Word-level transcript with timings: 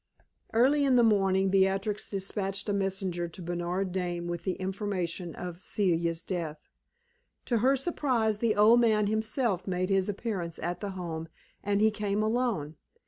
Early 0.51 0.83
in 0.83 0.95
the 0.95 1.03
morning 1.03 1.49
Beatrix 1.51 2.09
dispatched 2.09 2.67
a 2.67 2.73
messenger 2.73 3.27
to 3.27 3.39
Bernard 3.43 3.91
Dane 3.91 4.27
with 4.27 4.45
the 4.45 4.53
information 4.55 5.35
of 5.35 5.61
Celia's 5.61 6.23
death. 6.23 6.57
To 7.45 7.59
her 7.59 7.75
surprise, 7.75 8.39
the 8.39 8.55
old 8.55 8.79
man 8.81 9.05
himself 9.05 9.67
made 9.67 9.91
his 9.91 10.09
appearance 10.09 10.57
at 10.57 10.79
the 10.79 10.97
Home 10.97 11.27
and 11.63 11.81
he 11.81 11.91
came 11.91 12.23
alone. 12.23 12.77